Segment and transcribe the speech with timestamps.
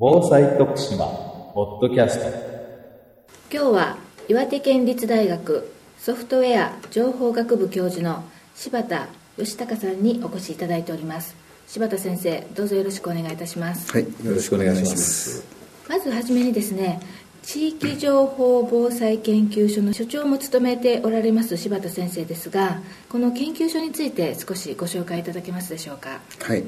[0.00, 1.06] 防災徳島
[1.54, 2.26] ポッドキャスト。
[3.52, 3.96] 今日は
[4.28, 8.22] 岩手県立大学ソフトウェア情報学部教授の
[8.54, 9.08] 柴田
[9.38, 11.34] 義孝さんにお越しいただいております。
[11.66, 13.90] 柴田先生どうぞよろしくお願いいたします。
[13.90, 15.44] はい、よろしくお願いします。
[15.88, 17.00] まずはじめにですね
[17.42, 26.20] 地域情報防災研究所の所長も務めておられます柴田先生ですがこの研究所について少しご紹介いただけますでしょうか。
[26.40, 26.62] はい、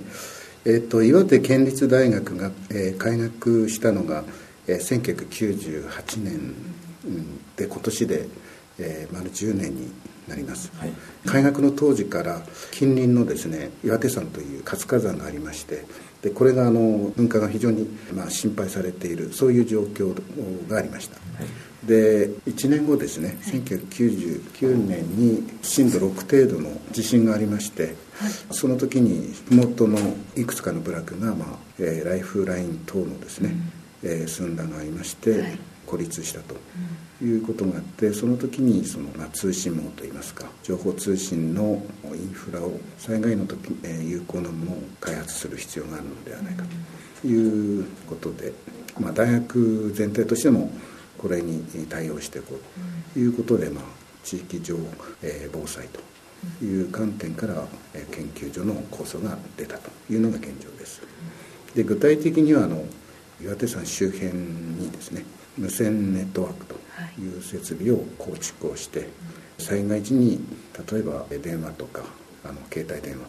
[0.66, 4.24] えっ、と岩手県立大学が、えー開学したのが、
[4.66, 6.54] えー1998年
[7.04, 8.28] うんで今年で、
[8.78, 9.90] えー丸10年に
[10.28, 10.70] なります、
[11.26, 15.84] 開学の当時から近隣のですね岩手山という活火山がありまして
[16.22, 20.14] でこれがあの噴火が非常に、まあ、心配されているそういう状況
[20.68, 21.16] がありました、
[21.86, 27.94] で1年後ですね1999年に震度6程度の地震がありまして、
[28.50, 29.98] その時に麓の
[30.36, 33.54] いくつかの部落が、まあえーライフライン等のですね、
[34.02, 36.54] えー寸断がありまして、はい孤立したと
[37.24, 46.62] いうことがあってその時にその、ま、通信網といいますか情報通信のインフラを災害の時、え有効なものを開発する必要があるのではないか
[47.20, 48.52] ということで、
[49.00, 50.70] まあ、大学全体としても
[51.18, 53.84] これに対応していこうということで、まあ、
[54.22, 54.76] 地域上、
[55.24, 57.66] え防災という観点から、
[58.12, 61.02] 研究所の構想が出たというのが現状です。
[61.74, 62.84] で具体的にはあの
[63.42, 65.24] 岩手山周辺にですね
[65.58, 66.74] 無線ネットワークと
[67.18, 67.38] い。
[67.38, 69.08] う設備を構築をして、
[69.58, 70.40] 災害時に
[70.90, 72.02] 例えばえー電話とか
[72.44, 73.26] あの携帯電話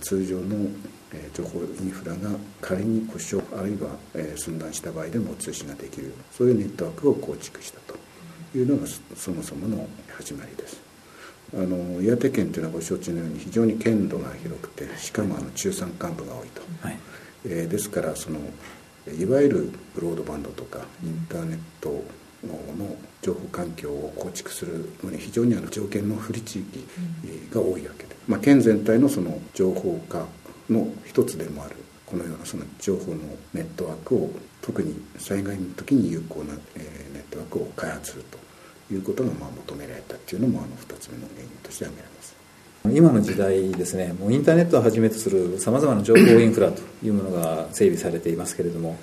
[0.00, 0.68] 通常の
[1.12, 7.98] えー情報インフラが仮に故障あるいはえー寸断した場合でも通信ができるそういうネットワークを構築したと
[8.56, 10.80] いうのがそそもそもの始まりです。
[11.52, 16.62] あの岩手県というのはご承知のように非常に県土が広くてしかもあの中山間部が多いと、
[17.44, 18.38] えーですからその
[19.18, 22.04] いわゆるブロードバンドとかインターネット
[22.46, 26.86] の情報環境を構築するのに非常にあの条件の不利地域
[27.52, 30.26] が多いわけで、まあ、県全体のその情報化
[30.68, 31.76] の一つでもある
[32.06, 33.18] このようなその情報の
[33.52, 34.30] ネットワークを
[34.62, 38.38] 特に災害の時に有効な、えーネットワークを開発すると
[38.94, 42.39] いうことがまあ求められたっていうのもあの2つ目の原因として挙げられます。
[42.86, 48.96] 今の時代ですねもうインターネットをはじめとするさまざまな情報インフラというものが整備されていますけれども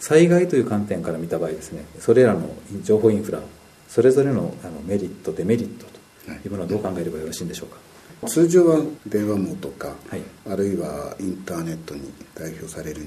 [0.00, 2.48] 災害という観点から見た場合ですねそれらの
[2.82, 3.40] 情報インフラ
[3.88, 5.86] それぞれのあのメリットデメリット
[6.26, 7.78] というものはどう考えればよろしいんでしょうか？
[8.26, 10.22] 通常は電話網とか、はい。
[10.50, 13.02] あるいはインターネットに代表される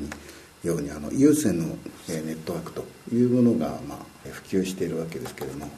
[0.63, 1.75] ようにあの有線の
[2.09, 3.97] えーネットワークというものが、まあ、
[4.31, 5.69] 普及しているわけですけれども、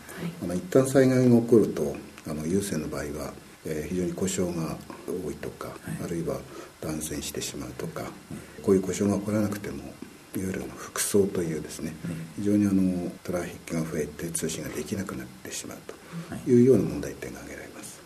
[0.43, 1.95] あの一旦災害が起こると
[2.27, 3.33] あの有線の場合は、
[3.65, 5.69] えー非常に故障が多いとか、
[6.03, 6.37] あるいは
[6.81, 8.03] 断線してしまうとか、
[8.61, 9.83] こういう故障が起こらなくても
[10.35, 11.93] いわゆるあの複層というですね、
[12.37, 16.61] 非常にあのトラフィックが増えて通信ができなくなってしまうとい。
[16.61, 18.01] うような問題点が挙げられます。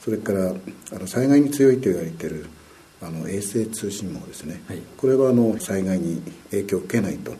[0.00, 0.54] それから
[0.92, 2.46] あの災害に強いと言われている
[3.00, 4.82] あの衛星通信網ですね、はい。
[4.96, 7.34] これはあの災害に影響を受けないと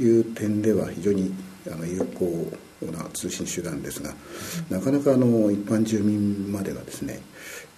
[0.00, 1.34] いう点では非常に
[1.66, 2.50] あの有効
[2.92, 4.14] な通信手段ですが、
[4.70, 7.20] なかなかあの一般住民まではですね、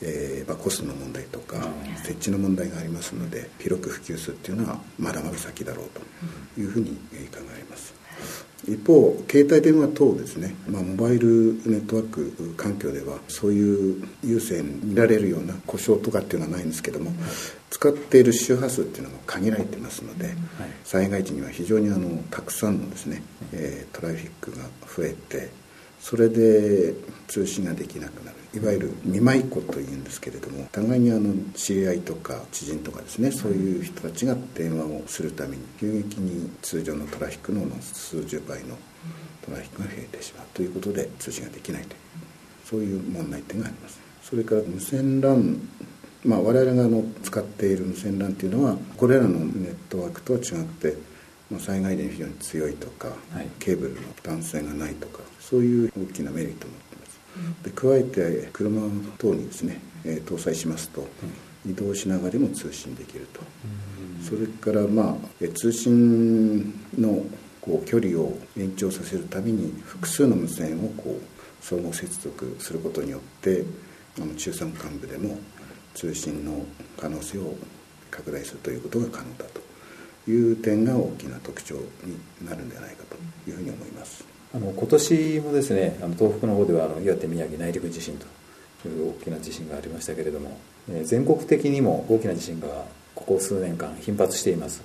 [0.01, 1.57] えーまあ、コストの問題とか
[2.03, 7.95] 設置の問題がありますので広く普及するっていうのはまだまだ先だろうというふうにえー考えます。
[8.65, 17.12] 一方携帯電話等ですね、まあ、モバイルネットワーク環境ではそういう有線見られるような故障とかっていうのはないんですけども、
[17.71, 20.34] 使っている周波数っていうのも限られてますので、
[20.84, 23.22] 災害時には非常にあのたくさんのですね、
[23.53, 24.65] えートラフィックが
[24.97, 25.50] 増えて
[26.09, 26.94] それで
[27.27, 28.37] 通信ができなくなる。
[28.55, 38.77] いわゆる見舞いっ子というんですけれども互いにあの知り合いとか知人とかですねそういう人たちが電話をするために急激に通常のトラフィックの数十倍の
[39.44, 40.47] トラフィックが増えてしまう。
[40.55, 41.97] ということで通信ができないという
[42.65, 43.99] そういう問題点があります。
[44.23, 45.59] それから無線 LAN
[46.25, 50.94] まあ、我々があの使っている無線 LAN というのはこれらのネットワークとは違って
[51.61, 53.49] 災害時に非常に強いとか、はい。
[53.59, 57.65] ケーブルの断線がないとかそういう大きなメリットを持っています。
[57.65, 58.81] で加えて車
[59.19, 61.06] 等にですね、えー搭載しますと
[61.69, 63.41] 移動しながらでも通信できると。
[64.29, 67.25] それからまあえー通信の
[67.61, 73.65] こう距離を延長させるために複数の無線をこう相互接続することによって
[74.19, 75.38] あの中山間部でも
[75.94, 76.65] 通信の
[76.97, 77.56] 可能性を
[78.11, 79.61] 拡大するということが可能だと
[80.28, 81.75] いう点が大きな特徴
[82.05, 82.19] に
[82.49, 83.17] なるんではないかと
[83.50, 84.25] いうふうに思います。
[84.55, 88.17] あの今年もですねあの東北の方ではあの岩手宮城内陸地震
[88.82, 90.58] という大きな地震がありましたけれども、
[90.88, 92.67] えー全国的にも大きな地震が
[93.14, 94.82] ここ数年間頻発しています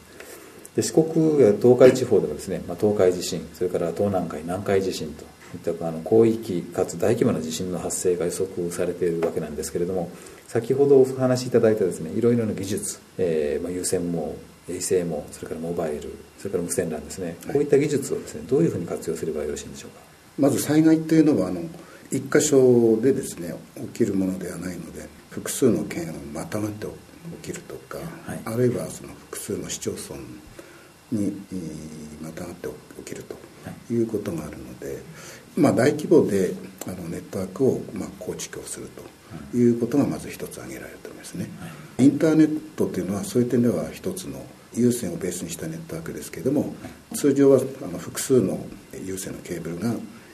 [0.76, 5.26] で四国や東海地方ではですね、まあ、東海地震それから東南海南海地震と
[5.70, 10.10] いったあの広域かつ大規模な地震の発生が予測されているわけなんですけれども
[10.48, 14.36] 先ほどお話しいただいたですねいろいろな技術、えーまあ、有線も
[14.70, 20.00] 衛星もそれからモバイルそれから無線 LAN ですね、こういった技術をですねどういうふうに活用すればよろしいんでしょうか？
[20.40, 21.62] まず災害というのはあの
[22.12, 26.88] 一箇所でですね起きるものではないので複数の県をまたがって
[27.44, 30.20] 起きるとか、はい、あるいはその複数の市町村
[31.12, 31.34] に
[32.22, 32.68] またがって
[32.98, 33.36] 起きると
[33.94, 34.98] いうことがあるので、
[35.56, 36.54] まあ、大規模で
[36.88, 38.90] あのネットワークをまあ構築をする
[39.52, 41.50] ということがまず一つ挙げられると思いますね。
[42.00, 44.44] インターネットというのはそういう点では一つの
[44.74, 46.74] 有線をベースにしたネットワークですけれども
[47.14, 48.60] 通常はあの複数の
[49.06, 49.94] 有線のケーブルが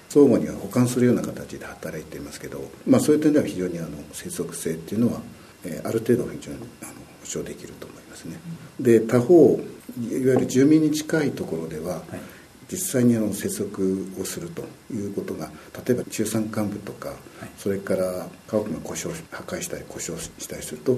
[0.09, 5.21] 相互には補完するような形で働いていますけど、まあ、そういう点では非常にあの接続性っていうのは、
[5.65, 8.39] えー、ある程度非常にあの保証できると思いますね。
[8.79, 9.59] で他方
[9.99, 12.36] いわゆる住民に近いところでは、はい
[12.71, 15.49] 実際にあの接続をするということが
[15.85, 17.17] 例えば中山間部とか、はい、
[17.57, 20.97] それから家屋が故障破壊したり故障したりすると、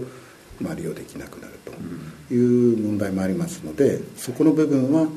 [0.60, 5.07] まあ、利用できなくなるという問題もありますのでそこの部分は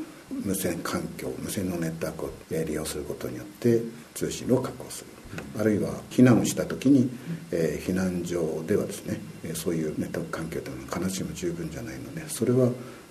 [0.44, 2.30] 無線環境無線のネットワークを
[2.64, 3.80] 利用することによって
[4.14, 5.12] 通信を確保する。
[5.58, 7.10] あるいは避難をした時に、
[7.50, 9.18] えー、避難所ではですね
[9.54, 12.68] そういうネットワーク環境というのは必ずしも十分じゃないのでそれは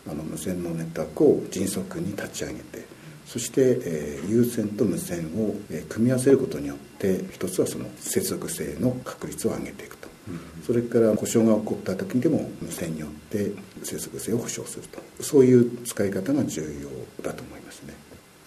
[0.07, 2.85] あの無線のネットワークを迅速に立ち上げて
[3.25, 13.51] そして、えー、有線と無線を、えー、組み合わせることによって一つはその接続性の確率を上げていくと、うん、それから故障が起こった時にでも無線によって
[13.83, 14.99] 接続性を保証すると。
[15.23, 17.93] そういう使い方が重要だと思いますね。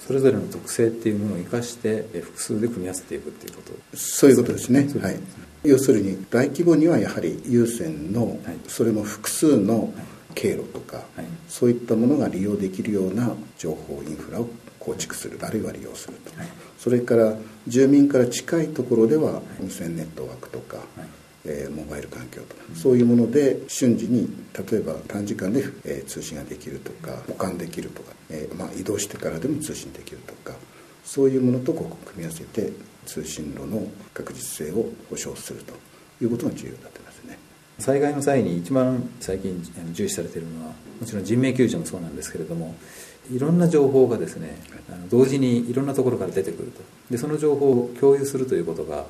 [0.07, 3.97] それぞれの特性っていうものを生かして複数で組み合わせていくっていうこと。
[3.97, 4.87] そういうことですね。
[5.01, 5.19] はい。
[5.65, 8.39] 要するに大規模にはやはり有線の、はい、
[8.69, 9.95] それも複数の
[10.35, 14.49] 経路とか、はい、そういったものが利用できるような情報インフラを
[14.79, 16.49] 構築するあるいは利用すると、はい、
[16.79, 17.35] それから
[17.67, 20.87] 住民から近いところでは無線ネットワークとか、はい、
[21.47, 24.29] えー、モバイル環境とか、うん、そういうもので瞬時に
[24.71, 30.57] 例えば短時間で、えー、通信ができるとか保管できるとか、えーまあ、移動してからでも通信できるとか
[31.05, 32.73] そういうものとこう組み合わせて
[33.07, 35.75] 通信路の確実性を保証すると
[36.23, 36.95] いうことが重要だと。
[36.95, 37.04] 思いますね
[37.79, 39.63] 災害の際に一番最近
[39.93, 42.75] 重視されているのはもちろん人命救助もそうなんですけれども
[43.33, 46.83] いろんな情報がですねあの同時にいろんなところから出てくると。
[47.11, 49.05] でその情報を共有するということが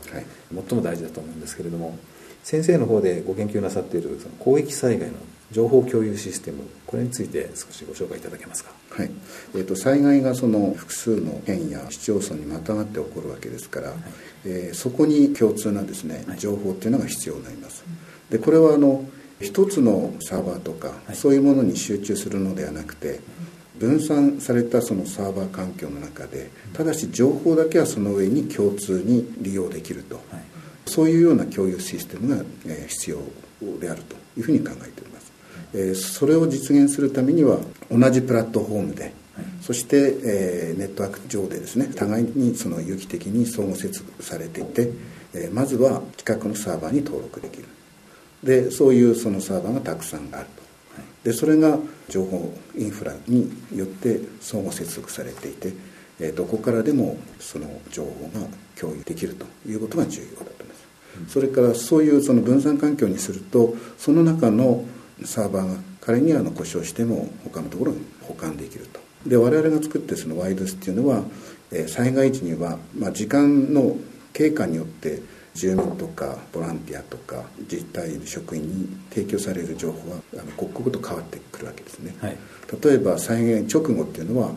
[0.53, 1.97] 最も大事だと思うんですけれども、
[2.43, 5.15] 先生の方でご研究なさっているその広域災害の
[5.51, 9.11] 情報共有システムこれについて少しご紹介いただけますか、はい。
[9.55, 13.99] えーと、災害がその複数の県や市町村にまたがって起こるわけですから、はい、
[14.47, 17.85] えー、そこに共通なですね情報っていうのが必要になります、
[18.31, 19.05] でこれはあの
[19.41, 23.21] 一つのサーバーとか、はい、そういうものに集中するのではなくて、
[23.79, 30.25] 分散されたそのサーバー環境の中でただし情報だけはその上に共通に利用できると、はい、
[30.87, 32.44] そういうような共有システムが
[32.88, 33.19] 必要
[33.81, 35.32] であるというふうに考えております、
[35.75, 37.59] えそれを実現するためには
[37.91, 39.12] 同じプラットフォームで
[39.61, 44.93] そして、えネットワーク上でですね互いにその有機的に相互接続されていて、
[45.35, 47.65] えまずは近くのサーバーに登録できる
[48.44, 50.64] でそういうそのサーバーがたくさんあると。
[51.25, 58.46] でそれが情報インフラによって相互接続されていてどこからでもその情報が
[58.79, 60.74] 共有できるということが重要だと思いま
[61.29, 61.32] す。
[61.32, 64.84] それからそういうその分散環境にするとその中の
[65.24, 69.01] サーバーが仮にあの故障しても他のところに保管できると。
[69.27, 71.24] で我々が作ってそのワイドスっていうのは
[71.89, 73.96] 災害時には、まあ、時間の
[74.34, 75.22] 経過によって
[75.55, 82.37] 住民とかボランティアとか自治体の職員に提供される情報はあの刻々と変わってくるわけですね、はい、
[82.82, 84.51] 例えば災害直後っていうのは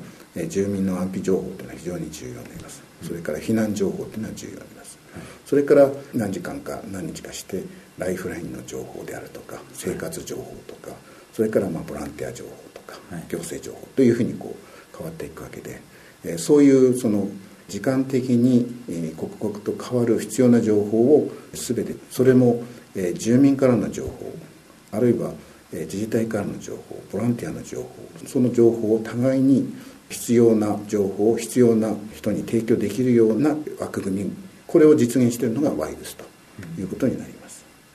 [0.49, 2.87] 住民の安否情報っていうのは非常に重要になります。
[3.03, 7.63] それから避難情報っていうのは重要になります、はい、それから何時間か何日かして
[7.97, 10.95] ライフラインの情報であるとか生活情報とか
[11.33, 12.95] それからまあボランティア情報とか
[13.29, 17.27] 行政情報というふうにこう変わっていくわけでそういうその
[17.67, 22.63] 時間的に刻々と変わる必要な情報を全てそれも
[23.15, 24.35] 住民からの情報
[24.91, 25.31] あるいは
[25.71, 27.87] 自治体からの情報ボランティアの情報
[28.25, 29.73] その情報を互いに
[30.09, 34.31] 必要な情報を必要な人に提供できるような枠組み
[34.65, 36.25] これを実現しているのがワイルスと
[36.79, 37.46] いうことになります、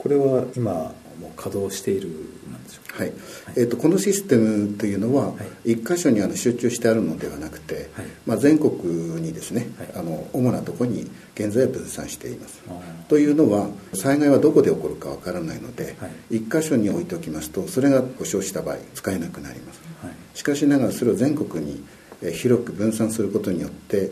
[0.02, 0.72] これは今
[1.20, 2.08] もう稼働している
[2.50, 3.04] なんでしょうか？
[3.04, 3.12] はい。
[3.56, 5.72] えー、とこのシステムというのは、はい。
[5.72, 8.06] 一箇所にあの集中してあるのではなくて、はい。
[8.26, 8.72] まあ、全国
[9.20, 9.88] にですね、はい。
[9.94, 12.60] あの主なところに現在は分散しています。
[13.08, 16.38] というのは災害はどこで起こるかわからないので、はい。
[16.38, 19.80] 一箇所に置いておきますとそれが故障した場合使えなくなります。
[20.02, 20.14] はい。
[20.34, 21.84] しかしながらそれを全国に
[22.22, 24.10] えー広く分散することによって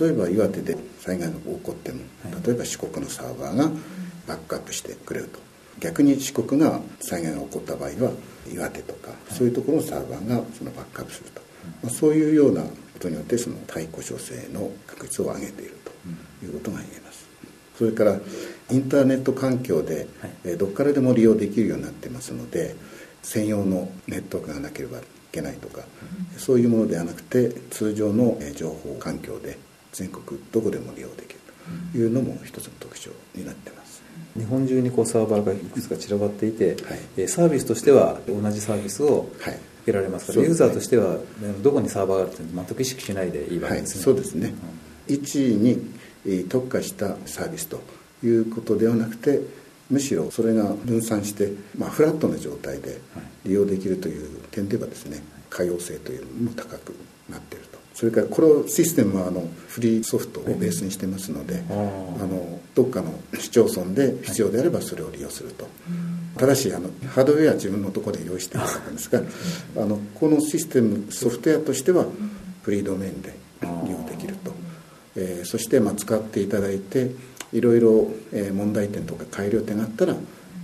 [0.00, 2.46] 例えば岩手で災害が起こってもはい。
[2.46, 3.70] 例えば四国のサーバーが
[4.28, 5.40] バックアップしてくれると。
[5.80, 8.12] 逆に四国が災害が起こった場合は
[8.52, 11.40] 岩手とかそういうところのサーバーがそのバックアップすると、
[11.82, 12.68] まあ、そういうようなこ
[12.98, 15.76] とによってその対故障性の確率を上げている
[16.40, 17.28] ということが言えます。
[17.76, 18.18] それから
[18.70, 20.32] インターネット環境で、はい。
[20.44, 22.74] えーどこからでも利用できるようになってますので
[23.22, 25.82] 専用のネットワークがなければいけないとか、
[26.38, 29.56] そういうものではなくて通常のえー情報環境で
[29.92, 31.40] 全国どこでも利用できる
[31.92, 33.87] というのも一つの特徴になってます、
[34.36, 36.76] 日本中にこうサーバーがいくつか散らばっていて、はい。
[37.16, 39.54] えーサービスとしては同じサービスをはい。
[39.82, 40.66] 受けられますから、そうですね。
[40.66, 41.20] ユーザーとしてはね
[41.62, 44.54] どこにサーバーがあるって全く意識しないでいいわはい、けですね、そうですね、
[45.08, 45.78] 位置に
[46.26, 47.80] えー特化したサービスと
[48.22, 49.40] いうことではなくて
[49.88, 53.00] むしろそれが分散して、まあ、フラットな状態で
[53.46, 56.94] 利用できるという点ではですね可用性というのも高く
[57.30, 65.66] なっているとそれからこのシステムはあのフリーソフトをベースにしてますので、あのどっかの市町村で必要であればそれを利用すると、
[66.36, 69.20] ただしあのハードウェアは自分のところで用意していただくんですが
[69.82, 72.06] あのこのシステムソフトウェアとしては
[72.62, 74.52] フリードメインで利用できると、
[75.16, 77.10] えーそしてまあ使っていただいて
[77.52, 80.14] いろいろえー問題点とか改良点があったら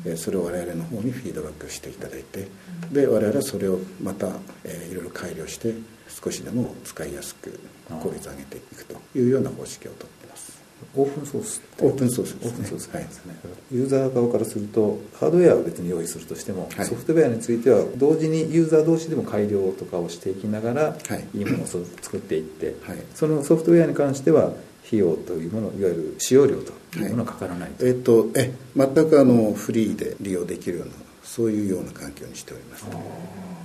[0.05, 2.47] えーそれを我々の方にフィードバックしていただいて
[2.95, 4.29] で我々はそれをまた
[4.65, 5.75] えーいろいろ改良して
[6.09, 7.61] 少しでも使いやすく
[8.03, 10.55] 効率を上げていくというような方式をとってます。
[10.97, 11.87] オープンソースって？
[11.87, 12.51] オープンソースですね。
[12.51, 13.35] オープンソースなんですね、
[13.73, 16.87] ユーザー側からするとハードウェアを別に用意するとしても、はい。
[16.87, 21.39] ソフトウェアについては同時にユーザー同士でも改良とかをしていきながら、はい。
[21.39, 22.99] いいものを作っていって、はい。
[23.15, 24.53] そのソフトウェアに関しては
[24.87, 30.93] 費用というものいわゆる使用料というものはかからないと、えっとえ全くあのフリーで利用できるような
[31.25, 32.85] そういうような環境にしております。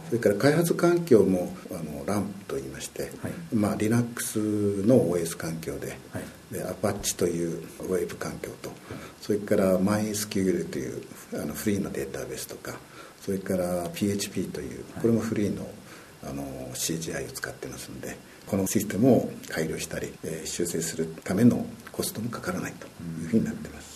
[0.08, 3.12] それから開発環境もあの LAMP といいまして、はい。
[3.56, 6.24] まあ、Linux の OS 環境で,、はい。
[6.51, 8.72] で Apache というウェブ環境と、
[9.22, 12.74] それから MySQL というあのフリーのデータベースとか
[13.22, 15.68] それから PHP というこれもフリーの
[16.22, 22.88] あの CGI を使ってますのでこのシステムを改良したり、えー修正するためのコストもかからないと
[23.22, 23.88] いうふうになってます、えー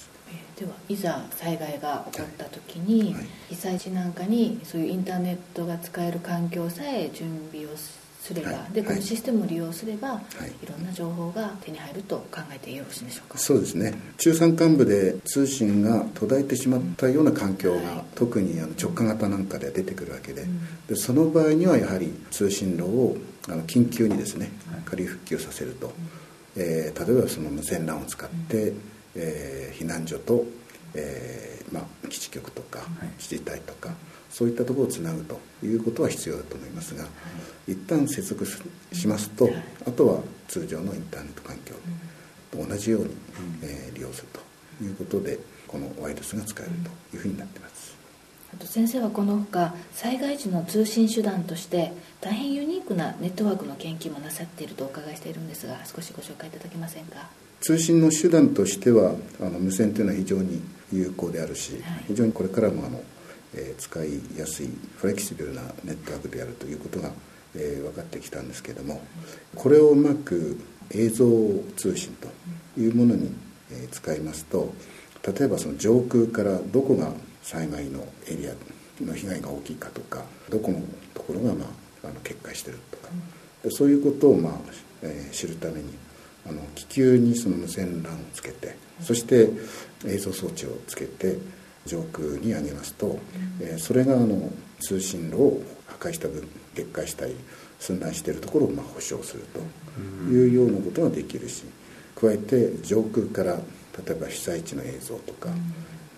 [0.63, 3.25] ではいざ災害が起こった時に、はい。
[3.50, 8.74] 被災地なんかにそういうインターネットが使える環境さえ準備をすれば、はい。
[8.74, 9.03] でこのはい。
[9.03, 10.22] システムを利用すれば、
[10.62, 10.65] い。
[10.65, 13.38] い、ろんな情報が手に入ると考えてよろしいでしょうか。
[13.38, 13.93] そうですね。
[14.17, 20.46] 中山間部で通信が途絶えてしまったような環境が、特にあの直下型なんかで出てくるわけで,、
[20.88, 23.17] でその場合にはやはり通信路を
[23.50, 24.51] あの緊急にですね
[24.86, 25.91] 仮復旧させると、
[26.55, 28.74] えー例えばその無線 LAN を使って、
[29.15, 30.46] えー避難所と、
[30.93, 32.86] えーまあ、基地局とか
[33.17, 33.89] 自治体とか、
[34.29, 37.05] そういったところをつなぐということは必要だと思いますが、
[37.67, 38.46] 一旦接続
[38.91, 39.50] しますと、
[39.88, 41.74] あとは通常のインターネット環境
[42.51, 43.15] と同じように、
[43.63, 44.27] えー利用する
[44.77, 46.72] ということでこのワイヤレスが使える
[47.12, 47.96] というふうになってます、
[48.53, 51.91] あと先生はこのほか災害時の通信手段として
[52.22, 57.29] 大変ユニークなネットワークの研究もなさっているとお伺いしているんですが少しご紹介いただけませんか？
[57.63, 62.03] 通信の手段としてはあの無線というのは非常に有効であるし、はい。
[62.10, 63.01] 非常にこれからもあの、
[63.55, 67.10] えー使いやすいフレキシブルなネットワークであるということが、
[67.55, 69.01] えー分かってきたんですけれども
[69.55, 70.60] これをうまく
[70.91, 71.25] 映像
[71.77, 72.27] 通信と
[72.79, 73.34] いうものに、
[73.72, 74.74] えー使いますと
[75.25, 78.53] 例えばその上空からどこが災害のエリア
[79.05, 80.82] の被害が大きいかとかどこの
[81.13, 81.65] ところが、ま
[82.03, 83.08] あ、あの決壊してるとか、
[83.63, 84.53] でそういうことを、まあ
[85.01, 85.93] えー知るために
[86.45, 89.50] あの気球にその無線 LAN をつけてそして
[90.05, 91.38] 映像装置をつけて
[91.85, 93.19] 上空に上げますと、
[93.59, 97.35] えーそれがあの通信路を破壊した分決壊したり
[97.79, 101.63] 寸断しているところをまあ保証するというようなことができるし
[102.15, 103.55] 加えて上空から
[104.05, 105.50] 例えば被災地の映像とか、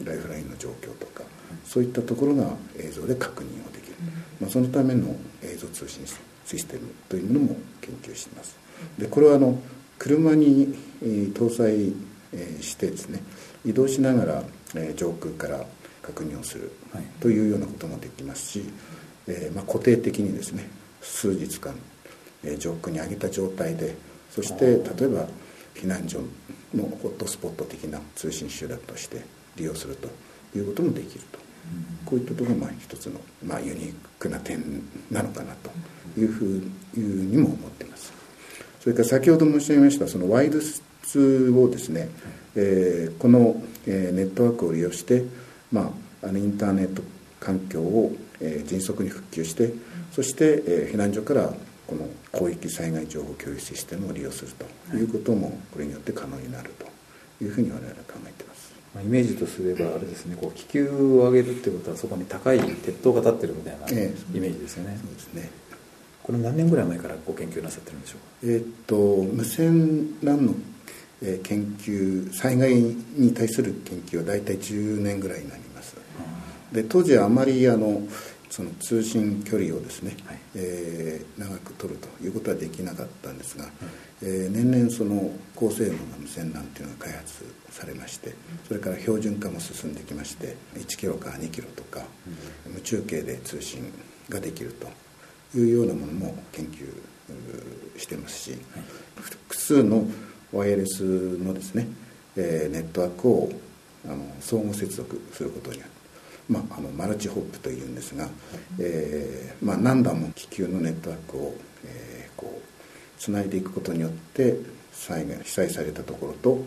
[0.04, 1.24] ライフラインの状況とか
[1.66, 3.96] そういったところが映像で確認をできる、
[4.40, 6.06] まあ、そのための映像通信
[6.46, 8.58] システムというものも研究しています。
[8.98, 9.60] でこれはあの
[9.98, 11.94] 車にえー搭載
[12.34, 13.22] えーしてですね
[13.66, 14.44] 移動しながら
[14.76, 15.66] えー上空から
[16.02, 17.04] 確認をするはい。
[17.20, 18.64] というようなこともできますし、
[19.28, 20.70] えーまあ、固定的にですね
[21.02, 21.74] 数日間
[22.44, 23.96] えー上空に上げた状態で
[24.32, 24.78] そして例え
[25.10, 25.28] ば
[25.76, 26.20] 避難所
[26.74, 29.22] のホットスポット的な通信手段として
[29.56, 30.10] 利用すると
[30.58, 31.46] いうこともできると。
[32.06, 34.62] こういったところがまあ一つの、まあ、ユニークな点
[35.10, 35.72] なのかなと
[36.20, 36.62] いうふう
[36.96, 38.14] にも思っています
[38.86, 42.08] それから先ほど申し上げましたそのワイド質をですね、
[42.56, 45.24] えー、この、えー、ネットワークを利用して、
[45.72, 47.02] まあ、あのインターネット
[47.40, 49.74] 環境を、えー、迅速に復旧して
[50.12, 51.52] そして、えー、避難所から
[51.88, 54.52] この広域災害情報共有システムを利用する
[54.92, 58.76] ということもこれによって可能になるというふうに我々は考えています。
[59.04, 65.50] イメージとすればあれですねこう気球を上げるってことはそこに高い鉄塔が立ってるみたいなイメージですよね、そうですね
[66.26, 68.52] これ何年ぐらい前からご研究なさってるんでしょう？
[68.52, 68.96] えー、っと
[69.32, 70.56] 無線 LAN の
[71.44, 75.96] 研究災害に対する研究は大体10年ぐらいになります、
[76.72, 78.02] で当時はあまりあの
[78.50, 83.66] その通信距離をですね、はい、えー、長く取るということはできなかったんですが、
[84.24, 88.34] えー、年々その高性能な無線 LAN というのが開発されまして
[88.68, 92.02] それから標準化も進んできまして1キロか2キロとか、
[92.66, 93.92] 無中継で通信
[94.30, 94.88] ができると
[95.54, 98.58] いうようなものも研究してますし、
[99.16, 100.06] 複数の
[100.52, 101.04] ワイヤレス
[101.38, 101.88] のですね、
[102.36, 103.52] えー、ネットワークを
[104.06, 105.96] あの相互接続することによって
[106.50, 108.28] まあ、あのマルチホップというんですが、
[108.80, 114.56] えーまあ、何段も気球のネットワークを、えー、こうつないでいくことによって
[114.92, 116.60] 災害被災されたところと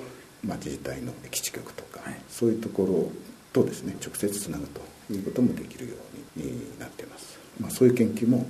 [0.44, 3.12] 町自体の基地局とか、はい、そういうところ
[3.52, 4.80] とですね直接つなぐと
[5.12, 5.94] いうこともできるよ
[6.36, 8.46] うになっています、まあ、そういう研究も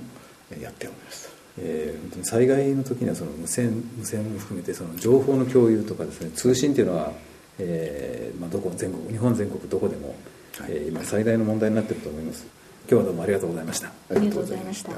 [0.61, 1.29] やっております。
[1.57, 7.11] えー、本当に災害の時にはその無線無線も含めてその情報の共有とかですね通信っていうのは、
[7.57, 10.15] えーまあ、どこ全国日本全国どこでも、
[10.57, 12.45] はい、えー、今最大の問題になっていると思います。
[12.89, 13.87] 今日はどうもありがとうございました。
[13.87, 14.91] ありがとうございました。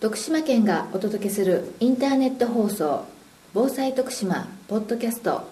[0.00, 3.04] 徳島県がお届けするインターネット放送
[3.54, 5.46] 防災徳島ポッドキャスト。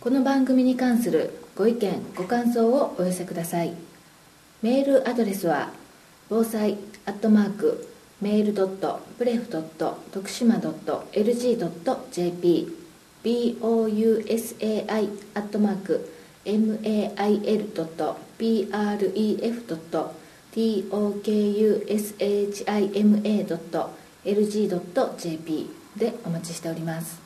[0.00, 3.74] この番組に関するご意見ご感想をお寄せください。
[4.62, 5.70] メールアドレスは
[6.28, 7.88] 防災アットマーク
[8.20, 12.68] メールドットプレフドット徳島ドット LG ドット JP
[13.22, 16.10] BOUSAI アットマーク
[16.44, 18.24] mail.pref.jp
[24.34, 27.23] tokushima.lg.jp でお待ちしております。